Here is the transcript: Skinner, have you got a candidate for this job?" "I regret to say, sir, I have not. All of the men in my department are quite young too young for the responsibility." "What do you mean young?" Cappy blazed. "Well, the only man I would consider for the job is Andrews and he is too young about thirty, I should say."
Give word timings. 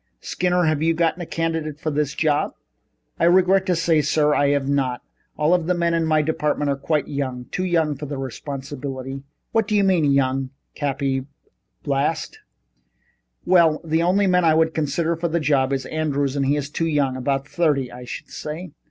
Skinner, 0.19 0.63
have 0.63 0.81
you 0.81 0.95
got 0.95 1.21
a 1.21 1.27
candidate 1.27 1.79
for 1.79 1.91
this 1.91 2.15
job?" 2.15 2.55
"I 3.19 3.25
regret 3.25 3.67
to 3.67 3.75
say, 3.75 4.01
sir, 4.01 4.33
I 4.33 4.47
have 4.47 4.67
not. 4.67 5.03
All 5.37 5.53
of 5.53 5.67
the 5.67 5.75
men 5.75 5.93
in 5.93 6.05
my 6.07 6.23
department 6.23 6.71
are 6.71 6.75
quite 6.75 7.07
young 7.07 7.45
too 7.51 7.65
young 7.65 7.93
for 7.95 8.07
the 8.07 8.17
responsibility." 8.17 9.21
"What 9.51 9.67
do 9.67 9.75
you 9.75 9.83
mean 9.83 10.05
young?" 10.11 10.49
Cappy 10.73 11.27
blazed. 11.83 12.39
"Well, 13.45 13.79
the 13.83 14.01
only 14.01 14.25
man 14.25 14.43
I 14.43 14.55
would 14.55 14.73
consider 14.73 15.15
for 15.15 15.27
the 15.27 15.39
job 15.39 15.71
is 15.71 15.85
Andrews 15.85 16.35
and 16.35 16.47
he 16.47 16.55
is 16.55 16.71
too 16.71 16.87
young 16.87 17.15
about 17.15 17.47
thirty, 17.47 17.91
I 17.91 18.05
should 18.05 18.31
say." 18.31 18.71